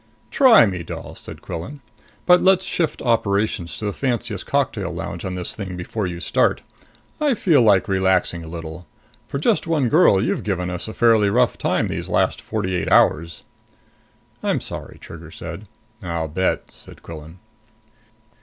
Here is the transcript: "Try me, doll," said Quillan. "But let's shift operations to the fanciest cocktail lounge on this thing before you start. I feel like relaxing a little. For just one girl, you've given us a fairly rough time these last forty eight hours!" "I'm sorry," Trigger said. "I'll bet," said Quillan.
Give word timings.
"Try 0.31 0.65
me, 0.65 0.81
doll," 0.81 1.13
said 1.13 1.43
Quillan. 1.43 1.79
"But 2.25 2.41
let's 2.41 2.65
shift 2.65 3.03
operations 3.03 3.77
to 3.77 3.85
the 3.85 3.93
fanciest 3.93 4.47
cocktail 4.47 4.89
lounge 4.91 5.23
on 5.23 5.35
this 5.35 5.53
thing 5.53 5.77
before 5.77 6.07
you 6.07 6.19
start. 6.19 6.63
I 7.19 7.35
feel 7.35 7.61
like 7.61 7.87
relaxing 7.87 8.43
a 8.43 8.47
little. 8.47 8.87
For 9.27 9.37
just 9.37 9.67
one 9.67 9.89
girl, 9.89 10.19
you've 10.19 10.43
given 10.43 10.71
us 10.71 10.87
a 10.87 10.95
fairly 10.95 11.29
rough 11.29 11.55
time 11.55 11.87
these 11.87 12.09
last 12.09 12.41
forty 12.41 12.73
eight 12.73 12.91
hours!" 12.91 13.43
"I'm 14.41 14.59
sorry," 14.59 14.97
Trigger 14.99 15.29
said. 15.29 15.67
"I'll 16.01 16.27
bet," 16.29 16.71
said 16.71 17.03
Quillan. 17.03 17.37